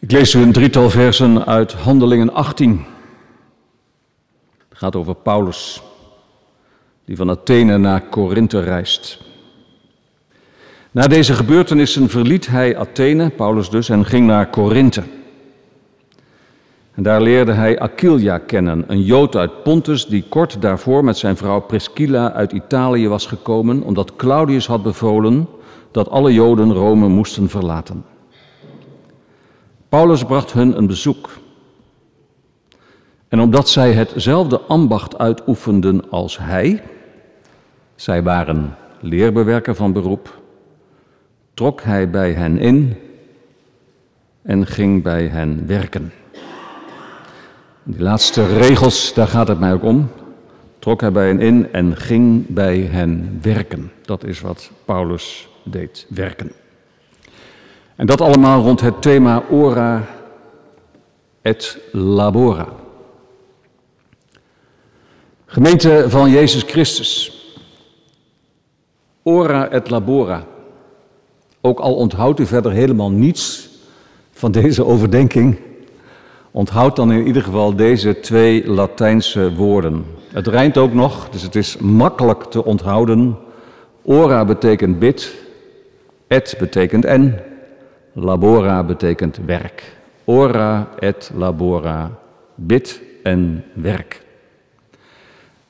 Ik 0.00 0.10
lees 0.10 0.34
u 0.34 0.40
een 0.40 0.52
drietal 0.52 0.90
versen 0.90 1.46
uit 1.46 1.72
Handelingen 1.72 2.32
18. 2.32 2.84
Het 4.68 4.78
gaat 4.78 4.96
over 4.96 5.14
Paulus, 5.14 5.82
die 7.04 7.16
van 7.16 7.30
Athene 7.30 7.78
naar 7.78 8.00
Korinthe 8.00 8.60
reist. 8.60 9.20
Na 10.90 11.06
deze 11.06 11.34
gebeurtenissen 11.34 12.08
verliet 12.08 12.46
hij 12.46 12.76
Athene, 12.76 13.30
Paulus 13.30 13.70
dus, 13.70 13.88
en 13.88 14.04
ging 14.04 14.26
naar 14.26 14.50
Korinthe. 14.50 15.02
En 16.94 17.02
daar 17.02 17.20
leerde 17.20 17.52
hij 17.52 17.78
Aquila 17.78 18.38
kennen, 18.38 18.84
een 18.86 19.02
Jood 19.02 19.36
uit 19.36 19.62
Pontus 19.62 20.06
die 20.06 20.24
kort 20.28 20.62
daarvoor 20.62 21.04
met 21.04 21.18
zijn 21.18 21.36
vrouw 21.36 21.60
Priscilla 21.60 22.32
uit 22.32 22.52
Italië 22.52 23.08
was 23.08 23.26
gekomen, 23.26 23.82
omdat 23.82 24.16
Claudius 24.16 24.66
had 24.66 24.82
bevolen 24.82 25.48
dat 25.90 26.08
alle 26.08 26.32
Joden 26.32 26.72
Rome 26.72 27.08
moesten 27.08 27.48
verlaten. 27.48 28.09
Paulus 29.90 30.24
bracht 30.24 30.52
hun 30.52 30.76
een 30.76 30.86
bezoek. 30.86 31.30
En 33.28 33.40
omdat 33.40 33.68
zij 33.68 33.92
hetzelfde 33.92 34.60
ambacht 34.60 35.18
uitoefenden 35.18 36.10
als 36.10 36.38
hij, 36.38 36.82
zij 37.94 38.22
waren 38.22 38.76
leerbewerker 39.00 39.74
van 39.74 39.92
beroep, 39.92 40.40
trok 41.54 41.82
hij 41.82 42.10
bij 42.10 42.32
hen 42.32 42.58
in 42.58 42.96
en 44.42 44.66
ging 44.66 45.02
bij 45.02 45.26
hen 45.26 45.66
werken. 45.66 46.12
Die 47.82 48.02
laatste 48.02 48.46
regels, 48.46 49.14
daar 49.14 49.28
gaat 49.28 49.48
het 49.48 49.60
mij 49.60 49.72
ook 49.72 49.84
om. 49.84 50.10
Trok 50.78 51.00
hij 51.00 51.12
bij 51.12 51.26
hen 51.26 51.40
in 51.40 51.72
en 51.72 51.96
ging 51.96 52.46
bij 52.48 52.78
hen 52.78 53.38
werken. 53.42 53.92
Dat 54.02 54.24
is 54.24 54.40
wat 54.40 54.70
Paulus 54.84 55.48
deed, 55.64 56.06
werken. 56.08 56.52
En 58.00 58.06
dat 58.06 58.20
allemaal 58.20 58.62
rond 58.62 58.80
het 58.80 59.02
thema 59.02 59.42
ora 59.50 60.06
et 61.42 61.78
labora. 61.92 62.68
Gemeente 65.46 66.04
van 66.08 66.30
Jezus 66.30 66.62
Christus. 66.62 67.32
Ora 69.22 69.68
et 69.68 69.90
labora. 69.90 70.44
Ook 71.60 71.78
al 71.78 71.94
onthoudt 71.94 72.40
u 72.40 72.46
verder 72.46 72.72
helemaal 72.72 73.10
niets 73.10 73.68
van 74.32 74.52
deze 74.52 74.84
overdenking, 74.84 75.58
onthoud 76.50 76.96
dan 76.96 77.12
in 77.12 77.26
ieder 77.26 77.42
geval 77.42 77.76
deze 77.76 78.20
twee 78.20 78.66
Latijnse 78.66 79.54
woorden. 79.54 80.04
Het 80.32 80.46
rijmt 80.46 80.78
ook 80.78 80.92
nog, 80.92 81.28
dus 81.28 81.42
het 81.42 81.54
is 81.54 81.76
makkelijk 81.76 82.44
te 82.44 82.64
onthouden. 82.64 83.38
Ora 84.02 84.44
betekent 84.44 84.98
bid, 84.98 85.34
et 86.26 86.56
betekent 86.58 87.04
en, 87.04 87.48
labora 88.12 88.84
betekent 88.84 89.38
werk. 89.46 89.96
Ora 90.24 90.88
et 90.98 91.30
labora, 91.36 92.10
bid 92.54 93.00
en 93.22 93.64
werk. 93.72 94.22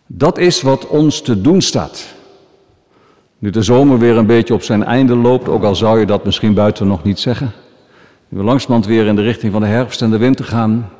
Dat 0.06 0.38
is 0.38 0.62
wat 0.62 0.86
ons 0.86 1.22
te 1.22 1.40
doen 1.40 1.60
staat. 1.60 2.14
Nu 3.38 3.50
de 3.50 3.62
zomer 3.62 3.98
weer 3.98 4.16
een 4.16 4.26
beetje 4.26 4.54
op 4.54 4.62
zijn 4.62 4.84
einde 4.84 5.16
loopt, 5.16 5.48
ook 5.48 5.62
al 5.62 5.74
zou 5.74 6.00
je 6.00 6.06
dat 6.06 6.24
misschien 6.24 6.54
buiten 6.54 6.86
nog 6.86 7.02
niet 7.02 7.18
zeggen. 7.18 7.52
Nu 8.28 8.38
we 8.38 8.44
langzamerhand 8.44 8.86
weer 8.86 9.06
in 9.06 9.16
de 9.16 9.22
richting 9.22 9.52
van 9.52 9.60
de 9.60 9.66
herfst 9.66 10.02
en 10.02 10.10
de 10.10 10.18
winter 10.18 10.44
gaan. 10.44 10.90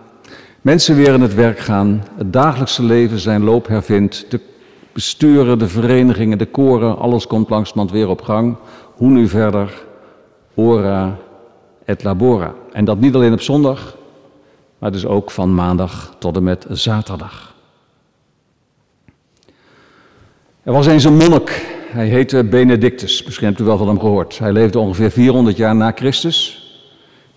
Mensen 0.61 0.97
weer 0.97 1.15
in 1.15 1.21
het 1.21 1.35
werk 1.35 1.59
gaan, 1.59 2.05
het 2.17 2.33
dagelijkse 2.33 2.83
leven 2.83 3.19
zijn 3.19 3.45
loop 3.45 3.67
hervindt. 3.67 4.31
De 4.31 4.41
besturen, 4.93 5.59
de 5.59 5.69
verenigingen, 5.69 6.39
de 6.39 6.47
koren, 6.47 6.99
alles 6.99 7.27
komt 7.27 7.51
langzamerhand 7.51 7.91
weer 7.91 8.09
op 8.09 8.23
gang. 8.23 8.57
Hoe 8.95 9.11
nu 9.11 9.29
verder? 9.29 9.83
Ora 10.55 11.19
et 11.91 12.03
labora. 12.03 12.55
En 12.73 12.85
dat 12.85 13.01
niet 13.01 13.15
alleen 13.15 13.33
op 13.33 13.41
zondag, 13.41 13.97
maar 14.79 14.93
dus 14.93 15.07
ook 15.07 15.31
van 15.31 15.55
maandag 15.55 16.17
tot 16.19 16.37
en 16.37 16.43
met 16.43 16.67
zaterdag. 16.71 17.55
Er 20.63 20.73
was 20.73 20.87
eens 20.87 21.05
een 21.05 21.17
monnik 21.17 21.79
hij 21.91 22.07
heette 22.07 22.45
Benedictus. 22.45 23.25
Misschien 23.25 23.47
hebt 23.47 23.61
u 23.61 23.65
wel 23.65 23.79
van 23.79 23.89
hem 23.89 24.01
gehoord. 24.01 24.39
Hij 24.39 24.53
leefde 24.53 24.79
ongeveer 24.79 25.11
400 25.11 25.57
jaar 25.57 25.77
na 25.77 25.93
Christus. 25.95 26.65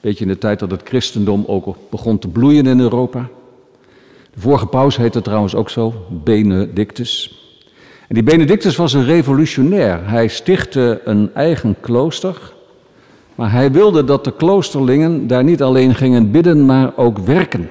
Beetje 0.02 0.24
in 0.24 0.31
de 0.31 0.38
tijd 0.38 0.59
dat 0.59 0.72
het 0.72 0.81
christendom 0.84 1.44
ook 1.47 1.75
begon 1.90 2.20
te 2.20 2.28
bloeien 2.28 2.66
in 2.66 2.80
Europa. 2.80 3.30
De 4.34 4.40
vorige 4.40 4.66
paus 4.66 4.97
heette 4.97 5.22
trouwens 5.22 5.56
ook 5.56 5.70
zo, 5.70 5.94
Benedictus. 6.24 7.41
En 8.08 8.16
die 8.16 8.24
Benedictus 8.24 8.75
was 8.75 8.94
een 8.94 9.06
revolutionair. 9.06 10.09
Hij 10.09 10.28
stichtte 10.28 11.02
een 11.06 11.31
eigen 11.34 11.75
klooster. 11.80 12.53
Maar 13.36 13.52
hij 13.52 13.72
wilde 13.72 14.04
dat 14.04 14.24
de 14.24 14.34
kloosterlingen 14.34 15.28
daar 15.28 15.44
niet 15.44 15.62
alleen 15.62 15.96
gingen 15.96 16.32
bidden, 16.32 16.66
maar 16.66 16.92
ook 16.96 17.18
werken. 17.18 17.70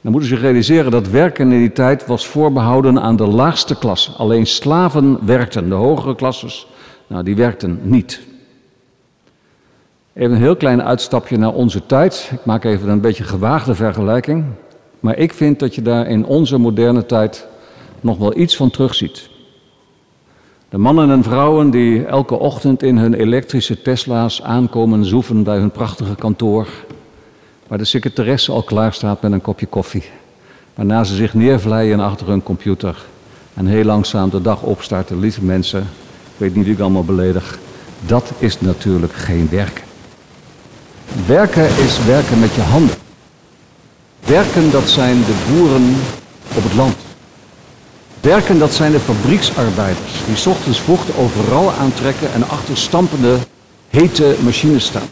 Dan 0.00 0.12
moeten 0.12 0.30
ze 0.30 0.36
realiseren 0.36 0.90
dat 0.90 1.08
werken 1.08 1.52
in 1.52 1.58
die 1.58 1.72
tijd 1.72 2.06
was 2.06 2.26
voorbehouden 2.26 3.00
aan 3.00 3.16
de 3.16 3.26
laagste 3.26 3.78
klasse. 3.78 4.10
Alleen 4.10 4.46
slaven 4.46 5.26
werkten, 5.26 5.68
de 5.68 5.74
hogere 5.74 6.14
klasses, 6.14 6.66
nou, 7.06 7.22
die 7.24 7.36
werkten 7.36 7.80
niet. 7.82 8.20
Even 10.12 10.34
een 10.34 10.42
heel 10.42 10.56
klein 10.56 10.82
uitstapje 10.82 11.36
naar 11.36 11.52
onze 11.52 11.86
tijd. 11.86 12.30
Ik 12.32 12.44
maak 12.44 12.64
even 12.64 12.88
een 12.88 13.00
beetje 13.00 13.24
gewaagde 13.24 13.74
vergelijking. 13.74 14.44
Maar 15.00 15.18
ik 15.18 15.32
vind 15.32 15.58
dat 15.58 15.74
je 15.74 15.82
daar 15.82 16.06
in 16.06 16.26
onze 16.26 16.58
moderne 16.58 17.06
tijd 17.06 17.46
nog 18.00 18.18
wel 18.18 18.36
iets 18.36 18.56
van 18.56 18.70
terugziet. 18.70 19.28
De 20.74 20.80
mannen 20.80 21.10
en 21.10 21.22
vrouwen 21.22 21.70
die 21.70 22.04
elke 22.04 22.38
ochtend 22.38 22.82
in 22.82 22.98
hun 22.98 23.14
elektrische 23.14 23.82
Tesla's 23.82 24.42
aankomen 24.42 25.04
zoeven 25.04 25.42
bij 25.42 25.56
hun 25.58 25.70
prachtige 25.70 26.14
kantoor 26.14 26.68
waar 27.66 27.78
de 27.78 27.84
secretaresse 27.84 28.52
al 28.52 28.62
klaar 28.62 28.92
staat 28.92 29.22
met 29.22 29.32
een 29.32 29.40
kopje 29.40 29.66
koffie. 29.66 30.04
Waarna 30.74 31.04
ze 31.04 31.14
zich 31.14 31.34
neervleien 31.34 32.00
achter 32.00 32.26
hun 32.26 32.42
computer 32.42 33.04
en 33.54 33.66
heel 33.66 33.84
langzaam 33.84 34.30
de 34.30 34.40
dag 34.40 34.62
opstarten. 34.62 35.20
Lieve 35.20 35.44
mensen, 35.44 35.80
ik 35.80 36.36
weet 36.36 36.54
niet 36.54 36.64
wie 36.64 36.74
ik 36.74 36.80
allemaal 36.80 37.04
beledig. 37.04 37.58
Dat 38.06 38.32
is 38.38 38.60
natuurlijk 38.60 39.12
geen 39.12 39.48
werken. 39.50 39.84
Werken 41.26 41.66
is 41.66 42.04
werken 42.04 42.40
met 42.40 42.54
je 42.54 42.60
handen. 42.60 42.96
Werken, 44.24 44.70
dat 44.70 44.88
zijn 44.88 45.16
de 45.16 45.52
boeren 45.52 45.94
op 46.56 46.62
het 46.62 46.74
land. 46.74 46.96
Werken, 48.24 48.58
dat 48.58 48.72
zijn 48.72 48.92
de 48.92 49.00
fabrieksarbeiders 49.00 50.12
die 50.26 50.50
ochtends 50.50 50.80
vroeg 50.80 51.16
overal 51.16 51.72
aantrekken 51.72 52.32
en 52.32 52.48
achter 52.48 52.76
stampende, 52.76 53.36
hete 53.88 54.36
machines 54.44 54.84
staan. 54.84 55.08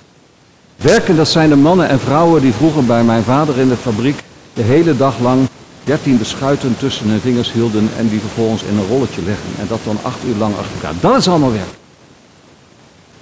Werken, 0.76 1.16
dat 1.16 1.28
zijn 1.28 1.48
de 1.48 1.56
mannen 1.56 1.88
en 1.88 2.00
vrouwen 2.00 2.42
die 2.42 2.52
vroeger 2.52 2.84
bij 2.84 3.04
mijn 3.04 3.22
vader 3.22 3.58
in 3.58 3.68
de 3.68 3.76
fabriek 3.76 4.22
de 4.52 4.62
hele 4.62 4.96
dag 4.96 5.18
lang 5.18 5.48
dertien 5.84 6.18
beschuiten 6.18 6.76
tussen 6.78 7.08
hun 7.08 7.20
vingers 7.20 7.52
hielden 7.52 7.88
en 7.96 8.08
die 8.08 8.20
vervolgens 8.20 8.62
in 8.62 8.76
een 8.76 8.86
rolletje 8.86 9.22
leggen. 9.22 9.50
En 9.58 9.66
dat 9.68 9.80
dan 9.84 9.98
acht 10.02 10.24
uur 10.24 10.36
lang 10.36 10.56
achter 10.56 10.74
elkaar. 10.74 11.00
Dat 11.00 11.16
is 11.16 11.28
allemaal 11.28 11.52
werk. 11.52 11.74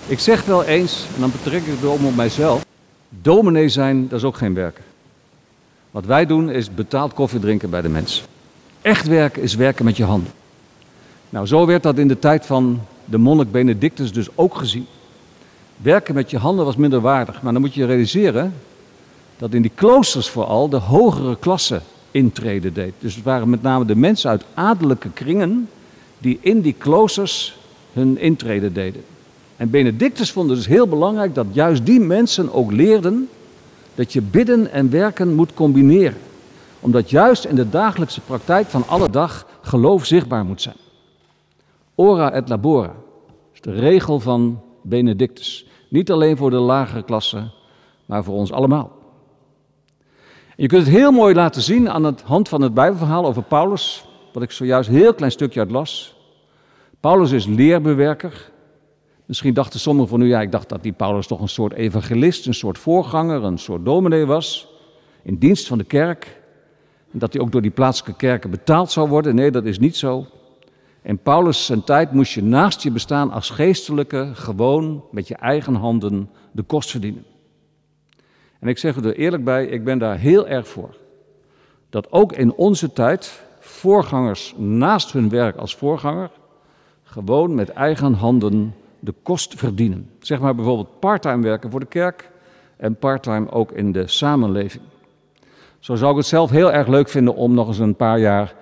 Ik 0.07 0.19
zeg 0.19 0.45
wel 0.45 0.65
eens, 0.65 1.05
en 1.15 1.21
dan 1.21 1.31
betrek 1.31 1.67
ik 1.67 1.73
het 1.81 1.91
om 1.91 2.07
op 2.07 2.17
mijzelf, 2.17 2.65
dominee 3.09 3.69
zijn, 3.69 4.09
dat 4.09 4.19
is 4.19 4.25
ook 4.25 4.37
geen 4.37 4.55
werken. 4.55 4.85
Wat 5.91 6.05
wij 6.05 6.27
doen 6.27 6.51
is 6.51 6.75
betaald 6.75 7.15
koffie 7.15 7.41
drinken 7.41 7.71
bij 7.71 7.81
de 7.81 7.89
mensen. 7.89 8.30
Echt 8.83 9.07
werken 9.07 9.43
is 9.43 9.55
werken 9.55 9.85
met 9.85 9.97
je 9.97 10.05
handen. 10.05 10.33
Nou, 11.29 11.47
zo 11.47 11.67
werd 11.67 11.83
dat 11.83 11.99
in 11.99 12.09
de 12.09 12.19
tijd 12.19 12.47
van 12.47 12.81
de 13.05 13.19
monnik 13.19 13.51
Benedictus 13.51 14.13
dus 14.13 14.29
ook 14.35 14.55
gezien. 14.55 14.87
Werken 15.77 16.15
met 16.15 16.31
je 16.31 16.39
handen 16.39 16.65
was 16.65 16.77
minder 16.77 17.01
waardig. 17.01 17.43
Maar 17.43 17.53
dan 17.53 17.61
moet 17.61 17.75
je 17.75 17.87
realiseren 17.87 18.55
dat 19.39 19.53
in 19.53 19.63
die 19.63 19.73
kloosters 19.75 20.29
vooral 20.29 20.69
de 20.69 20.77
hogere 20.77 21.37
klasse 21.37 21.81
intreden 22.11 22.73
deed. 22.73 22.93
Dus 22.99 23.15
het 23.15 23.25
waren 23.25 23.51
met 23.51 23.63
name 23.63 23.85
de 23.85 23.97
mensen 23.97 24.31
uit 24.31 24.45
adellijke 24.55 25.11
kringen 25.11 25.69
die 26.19 26.39
in 26.41 26.61
die 26.61 26.75
kloosters 26.79 27.59
hun 27.93 28.19
intrede 28.19 28.73
deden. 28.73 29.03
En 29.57 29.71
Benedictus 29.71 30.31
vond 30.33 30.49
het 30.49 30.59
dus 30.59 30.67
heel 30.67 30.87
belangrijk 30.87 31.35
dat 31.35 31.47
juist 31.53 31.87
die 31.87 32.01
mensen 32.01 32.53
ook 32.53 32.73
leerden 32.73 33.29
dat 33.95 34.13
je 34.13 34.23
bidden 34.23 34.73
en 34.73 34.91
werken 34.91 35.35
moet 35.35 35.55
combineren. 35.55 36.19
Omdat 36.81 37.11
juist 37.11 37.45
in 37.45 37.55
de 37.55 37.69
dagelijkse 37.69 38.21
praktijk 38.21 38.67
van 38.67 38.85
alle 38.87 39.11
dag 39.11 39.47
geloof 39.61 40.07
zichtbaar 40.07 40.45
moet 40.45 40.63
zijn. 40.63 40.77
Ora 41.95 42.33
et 42.33 42.49
labora 42.49 42.95
is 43.53 43.61
de 43.61 43.73
regel 43.73 44.21
van 44.21 44.61
Benedictus. 44.83 45.67
Niet 45.89 46.11
alleen 46.11 46.37
voor 46.37 46.51
de 46.51 46.57
lagere 46.57 47.03
klasse, 47.03 47.51
maar 48.07 48.25
voor 48.25 48.35
ons 48.35 48.53
allemaal. 48.53 48.91
je 50.57 50.67
kunt 50.67 50.87
het 50.87 50.95
heel 50.95 51.13
mooi 51.13 51.35
laten 51.35 51.63
zien 51.63 51.91
aan 51.91 52.03
de 52.03 52.15
hand 52.25 52.49
van 52.49 52.61
het 52.61 52.75
Bijbelverhaal 52.75 53.27
over 53.27 53.43
Paulus, 53.43 54.05
wat 54.33 54.43
ik 54.43 54.51
zojuist 54.51 54.89
een 54.89 54.95
heel 54.95 55.15
klein 55.15 55.33
stukje 55.33 55.61
uit 55.61 55.71
las. 55.71 56.17
Paulus 57.01 57.31
is 57.31 57.47
leerbewerker. 57.47 58.51
Misschien 59.27 59.55
dachten 59.55 59.81
sommigen 59.81 60.09
van 60.11 60.21
u, 60.21 60.29
ja, 60.29 60.41
ik 60.41 60.53
dacht 60.53 60.69
dat 60.69 60.83
die 60.83 60.93
Paulus 60.93 61.27
toch 61.27 61.41
een 61.41 61.49
soort 61.49 61.73
evangelist, 61.73 62.47
een 62.47 62.55
soort 62.55 62.79
voorganger, 62.79 63.45
een 63.45 63.59
soort 63.59 63.85
dominee 63.85 64.27
was, 64.27 64.69
in 65.23 65.39
dienst 65.39 65.67
van 65.67 65.79
de 65.79 65.85
kerk. 65.85 66.40
Dat 67.11 67.33
hij 67.33 67.43
ook 67.43 67.53
door 67.53 67.63
die 67.63 67.71
plaatselijke 67.71 68.17
kerken 68.17 68.51
betaald 68.51 68.91
zou 68.91 69.09
worden. 69.09 69.35
Nee, 69.35 69.51
dat 69.51 69.65
is 69.65 69.79
niet 69.79 69.97
zo. 69.97 70.27
In 71.03 71.19
Paulus 71.19 71.67
zijn 71.67 71.85
tijd 71.85 72.13
moest 72.13 72.33
je 72.33 72.43
naast 72.43 72.83
je 72.83 72.91
bestaan 72.91 73.31
als 73.31 73.51
geestelijke 73.51 74.31
gewoon 74.35 75.05
met 75.11 75.29
je 75.29 75.35
eigen 75.35 75.75
handen 75.75 76.31
de 76.53 76.63
kost 76.63 76.91
verdienen. 76.91 77.25
En 78.59 78.69
ik 78.69 78.79
zeg 78.79 78.97
er 78.97 79.17
eerlijk 79.17 79.45
bij, 79.45 79.67
ik 79.67 79.85
ben 79.85 79.99
daar 79.99 80.19
heel 80.19 80.49
erg 80.49 80.69
voor. 80.69 80.97
Dat 81.91 82.13
ook 82.13 82.33
in 82.33 82.53
onze 82.53 82.93
tijd 82.93 83.43
voorgangers 83.61 84.55
naast 84.57 85.13
hun 85.13 85.29
werk 85.29 85.57
als 85.57 85.77
voorganger 85.77 86.31
gewoon 87.03 87.55
met 87.55 87.69
eigen 87.69 88.13
handen 88.13 88.75
de 88.99 89.15
kost 89.23 89.55
verdienen. 89.55 90.11
Zeg 90.19 90.41
maar 90.41 90.55
bijvoorbeeld 90.55 91.01
parttime 91.01 91.43
werken 91.43 91.71
voor 91.71 91.81
de 91.81 91.87
kerk 91.87 92.31
en 92.77 92.97
parttime 92.97 93.51
ook 93.51 93.73
in 93.73 93.93
de 93.93 94.07
samenleving. 94.07 94.85
Zo 95.81 95.95
zou 95.95 96.11
ik 96.11 96.17
het 96.17 96.27
zelf 96.27 96.51
heel 96.51 96.73
erg 96.73 96.87
leuk 96.87 97.09
vinden 97.09 97.35
om 97.35 97.55
nog 97.55 97.69
eens 97.69 97.79
een 97.79 97.95
paar 97.95 98.19
jaar 98.19 98.55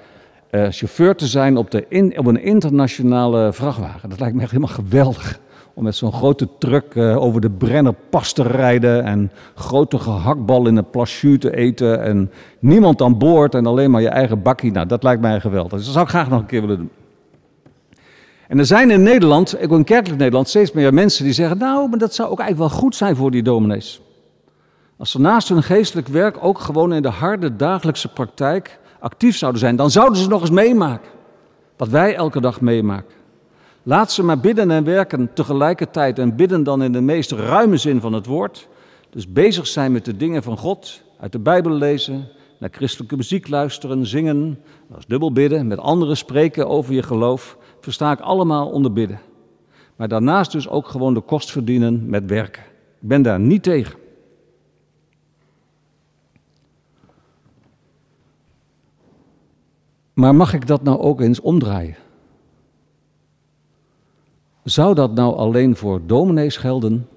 uh, 0.50 0.66
chauffeur 0.70 1.14
te 1.14 1.26
zijn 1.26 1.56
op, 1.56 1.70
de 1.70 2.12
op 2.16 2.26
een 2.26 2.42
internationale 2.42 3.52
vrachtwagen. 3.52 4.08
Dat 4.08 4.20
lijkt 4.20 4.34
me 4.34 4.42
echt 4.42 4.50
helemaal 4.50 4.74
geweldig. 4.74 5.38
Om 5.74 5.84
met 5.84 5.96
zo'n 5.96 6.12
grote 6.12 6.48
truck 6.58 6.94
uh, 6.94 7.22
over 7.22 7.40
de 7.40 7.50
Brennerpas 7.50 8.32
te 8.32 8.42
rijden 8.42 9.04
en 9.04 9.30
grote 9.54 9.98
gehaktbal 9.98 10.66
in 10.66 10.76
een 10.76 10.90
plasjus 10.90 11.38
te 11.38 11.56
eten 11.56 12.02
en 12.02 12.30
niemand 12.58 13.02
aan 13.02 13.18
boord 13.18 13.54
en 13.54 13.66
alleen 13.66 13.90
maar 13.90 14.02
je 14.02 14.08
eigen 14.08 14.42
bakkie. 14.42 14.72
Nou, 14.72 14.86
dat 14.86 15.02
lijkt 15.02 15.20
mij 15.20 15.40
geweldig. 15.40 15.72
Dus 15.72 15.84
dat 15.84 15.92
zou 15.92 16.04
ik 16.04 16.10
graag 16.10 16.28
nog 16.28 16.40
een 16.40 16.46
keer 16.46 16.60
willen 16.60 16.76
doen. 16.76 16.90
En 18.48 18.58
er 18.58 18.66
zijn 18.66 18.90
in 18.90 19.02
Nederland, 19.02 19.58
ook 19.62 19.70
in 19.70 19.84
kerkelijk 19.84 20.18
Nederland, 20.18 20.48
steeds 20.48 20.72
meer 20.72 20.94
mensen 20.94 21.24
die 21.24 21.32
zeggen, 21.32 21.58
nou, 21.58 21.88
maar 21.88 21.98
dat 21.98 22.14
zou 22.14 22.30
ook 22.30 22.40
eigenlijk 22.40 22.70
wel 22.70 22.80
goed 22.80 22.96
zijn 22.96 23.16
voor 23.16 23.30
die 23.30 23.42
dominees. 23.42 24.00
Als 24.98 25.10
ze 25.10 25.20
naast 25.20 25.48
hun 25.48 25.62
geestelijk 25.62 26.08
werk 26.08 26.44
ook 26.44 26.58
gewoon 26.58 26.92
in 26.92 27.02
de 27.02 27.08
harde 27.08 27.56
dagelijkse 27.56 28.08
praktijk 28.08 28.78
actief 29.00 29.36
zouden 29.36 29.60
zijn, 29.60 29.76
dan 29.76 29.90
zouden 29.90 30.18
ze 30.18 30.28
nog 30.28 30.40
eens 30.40 30.50
meemaken 30.50 31.10
wat 31.76 31.88
wij 31.88 32.14
elke 32.14 32.40
dag 32.40 32.60
meemaken. 32.60 33.14
Laat 33.82 34.12
ze 34.12 34.22
maar 34.22 34.40
bidden 34.40 34.70
en 34.70 34.84
werken 34.84 35.32
tegelijkertijd 35.34 36.18
en 36.18 36.36
bidden 36.36 36.62
dan 36.62 36.82
in 36.82 36.92
de 36.92 37.00
meest 37.00 37.32
ruime 37.32 37.76
zin 37.76 38.00
van 38.00 38.12
het 38.12 38.26
woord. 38.26 38.68
Dus 39.10 39.32
bezig 39.32 39.66
zijn 39.66 39.92
met 39.92 40.04
de 40.04 40.16
dingen 40.16 40.42
van 40.42 40.58
God, 40.58 41.02
uit 41.20 41.32
de 41.32 41.38
Bijbel 41.38 41.72
lezen, 41.72 42.28
naar 42.58 42.70
christelijke 42.72 43.16
muziek 43.16 43.48
luisteren, 43.48 44.06
zingen, 44.06 44.58
is 44.98 45.06
dubbel 45.06 45.32
bidden, 45.32 45.66
met 45.66 45.78
anderen 45.78 46.16
spreken 46.16 46.68
over 46.68 46.94
je 46.94 47.02
geloof, 47.02 47.56
versta 47.80 48.12
ik 48.12 48.20
allemaal 48.20 48.68
onder 48.68 48.92
bidden. 48.92 49.20
Maar 49.96 50.08
daarnaast 50.08 50.52
dus 50.52 50.68
ook 50.68 50.88
gewoon 50.88 51.14
de 51.14 51.20
kost 51.20 51.50
verdienen 51.50 52.08
met 52.08 52.24
werken. 52.26 52.62
Ik 53.00 53.08
ben 53.08 53.22
daar 53.22 53.40
niet 53.40 53.62
tegen. 53.62 54.06
Maar 60.18 60.34
mag 60.34 60.52
ik 60.52 60.66
dat 60.66 60.82
nou 60.82 60.98
ook 60.98 61.20
eens 61.20 61.40
omdraaien? 61.40 61.96
Zou 64.64 64.94
dat 64.94 65.14
nou 65.14 65.36
alleen 65.36 65.76
voor 65.76 66.00
dominees 66.06 66.56
gelden? 66.56 67.08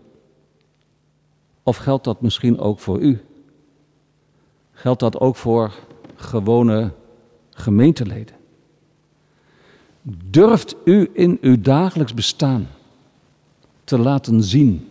Of 1.63 1.77
geldt 1.77 2.03
dat 2.03 2.21
misschien 2.21 2.59
ook 2.59 2.79
voor 2.79 2.99
u? 2.99 3.21
Geldt 4.71 4.99
dat 4.99 5.19
ook 5.19 5.35
voor 5.35 5.73
gewone 6.15 6.91
gemeenteleden? 7.49 8.35
Durft 10.29 10.75
u 10.85 11.09
in 11.13 11.37
uw 11.41 11.61
dagelijks 11.61 12.13
bestaan 12.13 12.67
te 13.83 13.97
laten 13.97 14.43
zien 14.43 14.89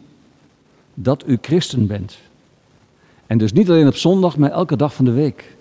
dat 0.95 1.27
u 1.27 1.39
christen 1.41 1.87
bent? 1.87 2.19
En 3.27 3.39
dus 3.39 3.53
niet 3.53 3.71
alleen 3.71 3.87
op 3.87 3.97
zondag, 3.97 4.37
maar 4.37 4.51
elke 4.51 4.77
dag 4.77 4.95
van 4.95 5.05
de 5.05 5.13
week. 5.13 5.59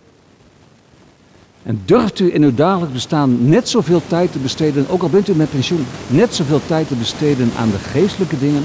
En 1.69 1.81
durft 1.85 2.19
u 2.19 2.33
in 2.33 2.43
uw 2.43 2.53
dagelijks 2.53 2.93
bestaan 2.93 3.49
net 3.49 3.69
zoveel 3.69 4.01
tijd 4.07 4.31
te 4.31 4.39
besteden, 4.39 4.89
ook 4.89 5.01
al 5.01 5.09
bent 5.09 5.27
u 5.27 5.35
met 5.35 5.51
pensioen, 5.51 5.85
net 6.07 6.35
zoveel 6.35 6.61
tijd 6.65 6.87
te 6.87 6.95
besteden 6.95 7.51
aan 7.57 7.69
de 7.69 7.77
geestelijke 7.77 8.39
dingen 8.39 8.63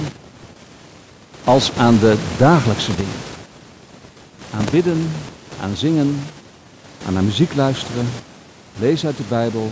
als 1.45 1.77
aan 1.77 1.99
de 1.99 2.17
dagelijkse 2.39 2.97
dingen? 2.97 3.21
Aan 4.51 4.65
bidden, 4.71 5.06
aan 5.61 5.77
zingen, 5.77 6.17
aan 7.06 7.12
naar 7.12 7.23
muziek 7.23 7.55
luisteren, 7.55 8.05
lezen 8.79 9.06
uit 9.06 9.17
de 9.17 9.23
Bijbel, 9.29 9.71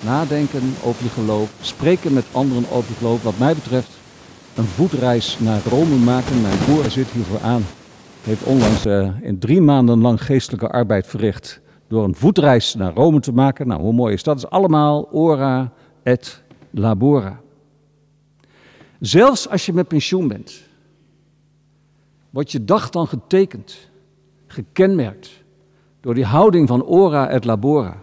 nadenken 0.00 0.74
over 0.82 1.04
je 1.04 1.10
geloof, 1.10 1.50
spreken 1.60 2.12
met 2.12 2.24
anderen 2.32 2.70
over 2.70 2.90
je 2.90 2.96
geloof. 2.96 3.22
Wat 3.22 3.38
mij 3.38 3.54
betreft, 3.54 3.90
een 4.54 4.64
voetreis 4.64 5.36
naar 5.40 5.60
Rome 5.68 5.96
maken. 5.96 6.40
Mijn 6.40 6.58
broer 6.64 6.90
zit 6.90 7.08
hiervoor 7.12 7.40
aan. 7.40 7.64
Heeft 8.22 8.42
onlangs 8.42 8.86
uh, 8.86 9.08
in 9.20 9.38
drie 9.38 9.60
maanden 9.60 10.00
lang 10.00 10.24
geestelijke 10.24 10.68
arbeid 10.68 11.06
verricht 11.06 11.60
door 11.90 12.04
een 12.04 12.14
voetreis 12.14 12.74
naar 12.74 12.94
Rome 12.94 13.20
te 13.20 13.32
maken. 13.32 13.66
Nou, 13.66 13.80
hoe 13.80 13.92
mooi 13.92 14.14
is 14.14 14.22
dat? 14.22 14.40
Dat 14.40 14.44
is 14.44 14.50
allemaal 14.50 15.08
ora 15.12 15.72
et 16.02 16.42
labora. 16.70 17.40
Zelfs 19.00 19.48
als 19.48 19.66
je 19.66 19.72
met 19.72 19.88
pensioen 19.88 20.28
bent, 20.28 20.62
wordt 22.30 22.52
je 22.52 22.64
dag 22.64 22.90
dan 22.90 23.06
getekend, 23.06 23.88
gekenmerkt 24.46 25.30
door 26.00 26.14
die 26.14 26.24
houding 26.24 26.68
van 26.68 26.84
ora 26.84 27.28
et 27.28 27.44
labora. 27.44 27.96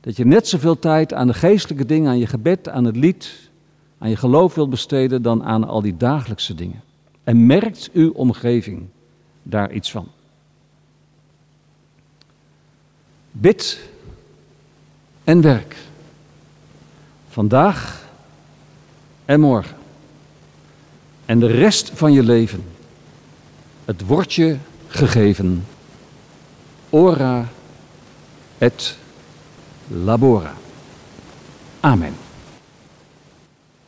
Dat 0.00 0.16
je 0.16 0.24
net 0.24 0.48
zoveel 0.48 0.78
tijd 0.78 1.12
aan 1.12 1.26
de 1.26 1.34
geestelijke 1.34 1.86
dingen, 1.86 2.10
aan 2.10 2.18
je 2.18 2.26
gebed, 2.26 2.68
aan 2.68 2.84
het 2.84 2.96
lied, 2.96 3.50
aan 3.98 4.08
je 4.08 4.16
geloof 4.16 4.54
wilt 4.54 4.70
besteden 4.70 5.22
dan 5.22 5.44
aan 5.44 5.64
al 5.64 5.80
die 5.80 5.96
dagelijkse 5.96 6.54
dingen. 6.54 6.82
En 7.22 7.46
merkt 7.46 7.90
uw 7.92 8.12
omgeving 8.12 8.86
daar 9.42 9.72
iets 9.72 9.90
van? 9.90 10.08
Bid 13.36 13.78
en 15.24 15.40
werk. 15.40 15.76
Vandaag 17.28 18.08
en 19.24 19.40
morgen. 19.40 19.76
En 21.24 21.40
de 21.40 21.46
rest 21.46 21.90
van 21.94 22.12
je 22.12 22.22
leven. 22.22 22.64
Het 23.84 24.06
wordt 24.06 24.32
je 24.32 24.56
gegeven. 24.88 25.66
Ora 26.90 27.48
et 28.58 28.98
labora. 29.88 30.54
Amen. 31.80 32.23